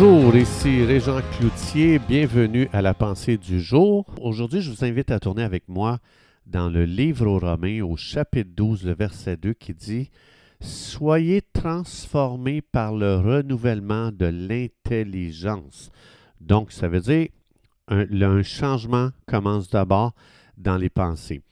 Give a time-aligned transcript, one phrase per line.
[0.00, 4.06] Bonjour, ici Régent Cloutier, bienvenue à la pensée du jour.
[4.20, 5.98] Aujourd'hui, je vous invite à tourner avec moi
[6.46, 10.10] dans le livre aux Romains au chapitre 12, le verset 2 qui dit
[10.60, 15.90] Soyez transformés par le renouvellement de l'intelligence.
[16.40, 17.26] Donc, ça veut dire
[17.88, 20.14] un, un changement commence d'abord
[20.56, 21.42] dans les pensées.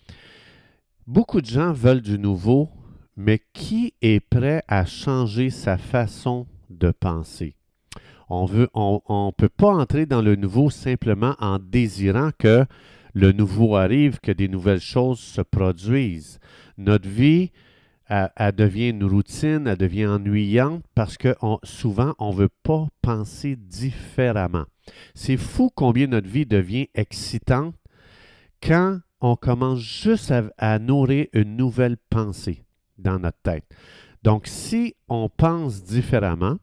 [1.09, 2.69] Beaucoup de gens veulent du nouveau,
[3.17, 7.57] mais qui est prêt à changer sa façon de penser?
[8.29, 12.65] On ne peut pas entrer dans le nouveau simplement en désirant que
[13.15, 16.39] le nouveau arrive, que des nouvelles choses se produisent.
[16.77, 17.51] Notre vie,
[18.09, 23.57] elle, devient une routine, elle devient ennuyante parce que souvent, on ne veut pas penser
[23.57, 24.67] différemment.
[25.15, 27.75] C'est fou combien notre vie devient excitante
[28.63, 32.65] quand on commence juste à nourrir une nouvelle pensée
[32.99, 33.65] dans notre tête.
[34.23, 36.59] Donc, si on pense différemment,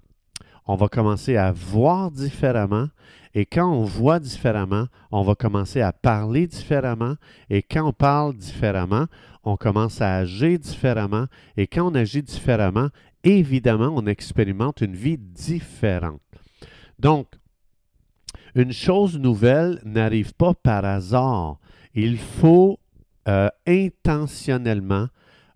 [0.66, 2.88] on va commencer à voir différemment.
[3.36, 7.16] Et quand on voit différemment, on va commencer à parler différemment.
[7.50, 9.08] Et quand on parle différemment,
[9.44, 11.26] on commence à agir différemment.
[11.58, 12.90] Et quand on agit différemment,
[13.24, 16.22] évidemment, on expérimente une vie différente.
[17.00, 17.28] Donc,
[18.56, 21.58] une chose nouvelle n'arrive pas par hasard.
[21.96, 22.80] Il faut
[23.28, 25.08] euh, intentionnellement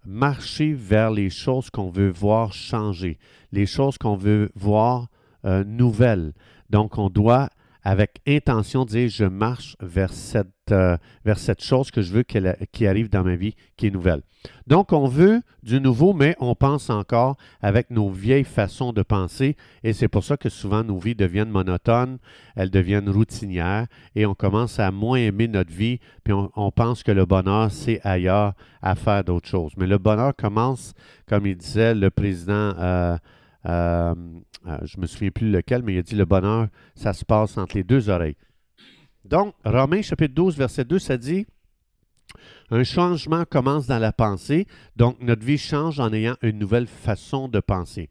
[0.07, 3.19] marcher vers les choses qu'on veut voir changer,
[3.51, 5.07] les choses qu'on veut voir
[5.45, 6.33] euh, nouvelles.
[6.69, 7.49] Donc, on doit,
[7.87, 12.57] avec intention, dire je marche vers cette, euh, vers cette chose que je veux qu'elle,
[12.73, 14.23] qui arrive dans ma vie, qui est nouvelle.
[14.67, 19.55] Donc, on veut du nouveau, mais on pense encore avec nos vieilles façons de penser,
[19.85, 22.17] et c'est pour ça que souvent nos vies deviennent monotones,
[22.57, 27.03] elles deviennent routinières, et on commence à moins aimer notre vie, puis on, on pense
[27.03, 29.71] que le bonheur, c'est ailleurs à faire d'autres choses.
[29.77, 30.93] Mais le bonheur commence,
[31.25, 32.73] comme il disait le président.
[32.77, 33.17] Euh,
[33.67, 34.15] euh,
[34.67, 37.25] euh, je ne me souviens plus lequel, mais il a dit le bonheur, ça se
[37.25, 38.37] passe entre les deux oreilles.
[39.25, 41.45] Donc, Romains chapitre 12, verset 2, ça dit
[42.69, 47.47] un changement commence dans la pensée, donc notre vie change en ayant une nouvelle façon
[47.47, 48.09] de penser.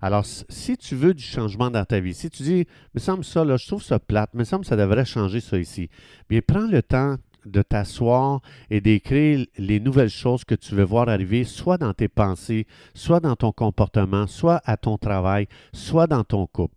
[0.00, 3.44] Alors, si tu veux du changement dans ta vie, si tu dis, me semble ça,
[3.44, 5.88] là, je trouve ça plate, me semble ça devrait changer ça ici,
[6.28, 8.40] bien, prends le temps de t'asseoir
[8.70, 13.20] et d'écrire les nouvelles choses que tu veux voir arriver, soit dans tes pensées, soit
[13.20, 16.76] dans ton comportement, soit à ton travail, soit dans ton couple.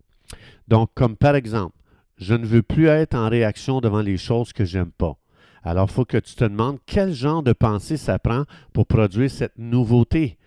[0.68, 1.74] Donc, comme par exemple,
[2.18, 5.16] je ne veux plus être en réaction devant les choses que j'aime pas.
[5.62, 9.30] Alors, il faut que tu te demandes quel genre de pensée ça prend pour produire
[9.30, 10.38] cette nouveauté.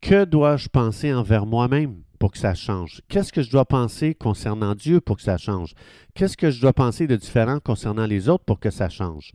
[0.00, 2.02] Que dois-je penser envers moi-même?
[2.20, 3.00] Pour que ça change?
[3.08, 5.74] Qu'est-ce que je dois penser concernant Dieu pour que ça change?
[6.14, 9.32] Qu'est-ce que je dois penser de différent concernant les autres pour que ça change?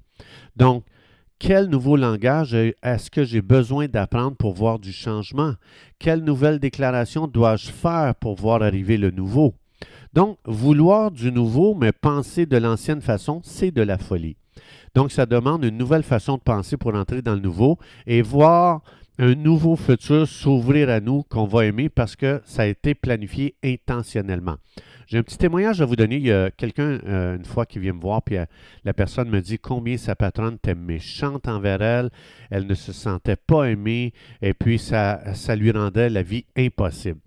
[0.56, 0.86] Donc,
[1.40, 5.56] quel nouveau langage est-ce que j'ai besoin d'apprendre pour voir du changement?
[6.00, 9.56] Quelle nouvelle déclaration dois-je faire pour voir arriver le nouveau?
[10.14, 14.38] Donc, vouloir du nouveau, mais penser de l'ancienne façon, c'est de la folie.
[14.94, 18.82] Donc, ça demande une nouvelle façon de penser pour entrer dans le nouveau et voir
[19.18, 23.56] un nouveau futur s'ouvrir à nous qu'on va aimer parce que ça a été planifié
[23.64, 24.58] intentionnellement.
[25.08, 26.18] J'ai un petit témoignage à vous donner.
[26.18, 28.46] Il y a quelqu'un, euh, une fois, qui vient me voir, puis euh,
[28.84, 32.10] la personne me dit combien sa patronne était méchante envers elle.
[32.50, 37.20] Elle ne se sentait pas aimée, et puis ça, ça lui rendait la vie impossible.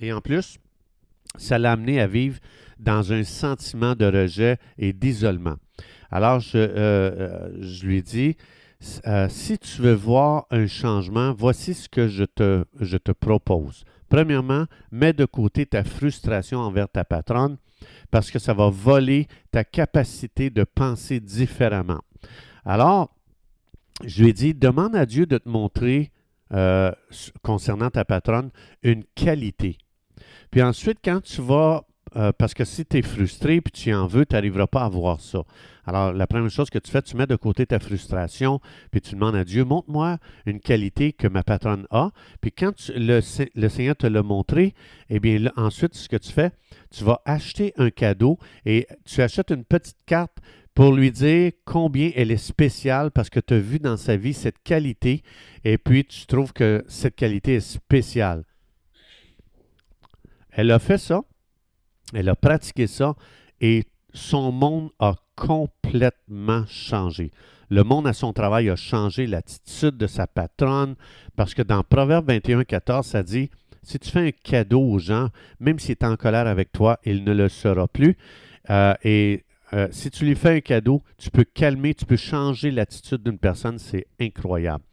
[0.00, 0.58] Et en plus,
[1.36, 2.38] ça l'a amené à vivre
[2.78, 5.56] dans un sentiment de rejet et d'isolement.
[6.10, 8.36] Alors, je, euh, je lui dis,
[9.06, 13.84] euh, si tu veux voir un changement, voici ce que je te, propose.
[14.08, 17.56] Premièrement, mets de côté ta frustration envers ta patronne
[18.10, 22.00] parce que ça va voler ta capacité de penser différemment.
[22.64, 23.14] Alors,
[24.04, 26.10] je lui ai dit, demande à Dieu de te montrer,
[26.52, 26.92] euh,
[27.42, 28.50] concernant ta patronne,
[28.82, 29.78] une qualité.
[30.50, 31.84] Puis ensuite, quand tu vas
[32.16, 34.88] euh, parce que si tu es frustré puis tu en veux, tu n'arriveras pas à
[34.88, 35.42] voir ça.
[35.84, 39.14] Alors, la première chose que tu fais, tu mets de côté ta frustration, puis tu
[39.14, 42.10] demandes à Dieu, montre-moi une qualité que ma patronne a.
[42.40, 43.20] Puis quand le,
[43.54, 44.74] le, Seigneur te l'a montré,
[45.10, 46.52] eh bien, ensuite, ce que tu fais,
[46.90, 50.38] tu vas acheter un cadeau et tu achètes une petite carte
[50.74, 54.34] pour lui dire combien elle est spéciale parce que tu as vu dans sa vie
[54.34, 55.22] cette qualité
[55.64, 58.44] et puis tu trouves que cette qualité est spéciale.
[60.50, 61.22] Elle a fait ça.
[62.14, 63.14] Elle a pratiqué ça
[63.60, 67.30] et son monde a complètement changé.
[67.70, 70.94] Le monde à son travail a changé l'attitude de sa patronne
[71.36, 73.50] parce que dans Proverbe 21, 14, ça dit
[73.82, 75.28] si tu fais un cadeau aux gens,
[75.58, 78.16] même s'il est en colère avec toi, il ne le sera plus.
[78.70, 79.44] Euh, et
[79.74, 83.38] euh, si tu lui fais un cadeau, tu peux calmer, tu peux changer l'attitude d'une
[83.38, 83.78] personne.
[83.78, 84.84] C'est incroyable.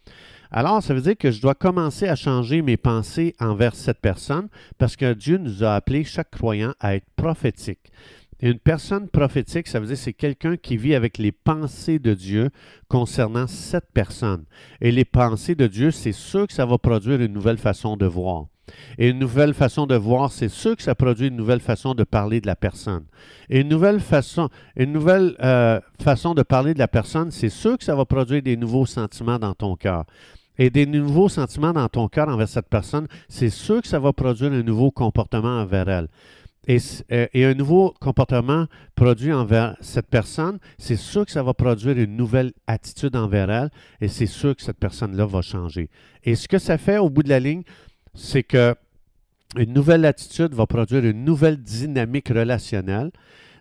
[0.51, 4.47] Alors, ça veut dire que je dois commencer à changer mes pensées envers cette personne
[4.77, 7.91] parce que Dieu nous a appelé chaque croyant à être prophétique.
[8.41, 12.49] Une personne prophétique, ça veut dire c'est quelqu'un qui vit avec les pensées de Dieu
[12.87, 14.45] concernant cette personne.
[14.81, 18.05] Et les pensées de Dieu, c'est sûr que ça va produire une nouvelle façon de
[18.05, 18.45] voir.
[18.97, 22.03] Et une nouvelle façon de voir, c'est sûr que ça produit une nouvelle façon de
[22.03, 23.05] parler de la personne.
[23.49, 27.77] Et une nouvelle façon, une nouvelle euh, façon de parler de la personne, c'est sûr
[27.77, 30.05] que ça va produire des nouveaux sentiments dans ton cœur.
[30.57, 34.11] Et des nouveaux sentiments dans ton cœur envers cette personne, c'est sûr que ça va
[34.11, 36.07] produire un nouveau comportement envers elle.
[36.67, 36.77] Et,
[37.11, 41.97] euh, et, un nouveau comportement produit envers cette personne, c'est sûr que ça va produire
[41.97, 43.69] une nouvelle attitude envers elle
[44.01, 45.89] et c'est sûr que cette personne-là va changer.
[46.23, 47.63] Et ce que ça fait au bout de la ligne,
[48.13, 48.75] c'est que
[49.57, 53.11] une nouvelle attitude va produire une nouvelle dynamique relationnelle.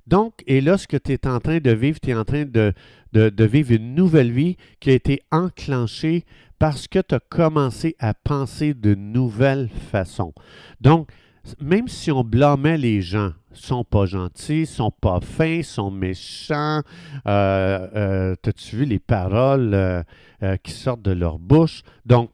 [0.06, 2.44] Donc, et là, ce que tu es en train de vivre, tu es en train
[2.44, 2.73] de,
[3.12, 6.25] de, vivre une nouvelle vie qui a été enclenchée
[6.59, 10.33] parce que tu as commencé à penser de nouvelles façons.
[10.81, 11.09] Donc,
[11.61, 16.83] même si on blâmait les gens, sont pas gentils, sont pas fins, sont méchants,
[17.27, 21.83] euh, euh as-tu vu les paroles euh, qui sortent de leur bouche?
[22.06, 22.31] Donc,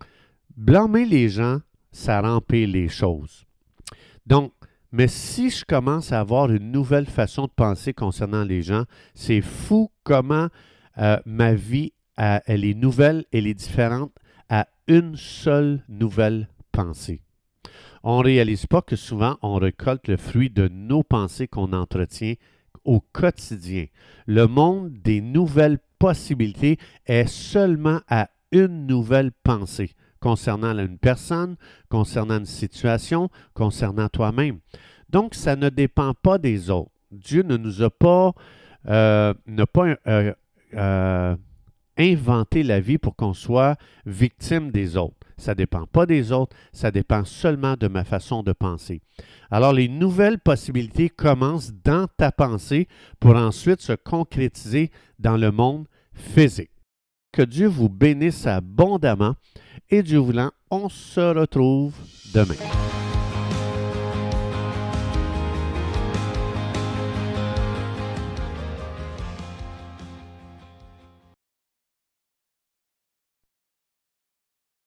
[0.56, 1.58] blâmer les gens,
[1.93, 3.46] ça remplit les choses.
[4.26, 4.52] Donc,
[4.93, 8.84] mais si je commence à avoir une nouvelle façon de penser concernant les gens,
[9.14, 10.49] c'est fou comment
[11.26, 14.12] ma vie, elle est nouvelle, elle est différente
[14.49, 17.23] à une seule nouvelle pensée.
[18.06, 22.34] On ne réalise pas que souvent on récolte le fruit de nos pensées qu'on entretient
[22.84, 23.86] au quotidien.
[24.26, 31.56] Le monde des nouvelles possibilités est seulement à une nouvelle pensée concernant une personne,
[31.88, 34.58] concernant une situation, concernant toi-même.
[35.08, 36.90] Donc, ça ne dépend pas des autres.
[37.10, 38.32] Dieu ne nous a pas,
[38.86, 40.34] euh, euh,
[40.74, 41.36] euh,
[41.96, 45.23] inventé la vie pour qu'on soit victime des autres.
[45.36, 49.00] Ça ne dépend pas des autres, ça dépend seulement de ma façon de penser.
[49.50, 52.88] Alors, les nouvelles possibilités commencent dans ta pensée
[53.20, 56.70] pour ensuite se concrétiser dans le monde physique.
[57.32, 59.34] Que Dieu vous bénisse abondamment
[59.90, 61.94] et Dieu voulant, on se retrouve
[62.32, 62.54] demain.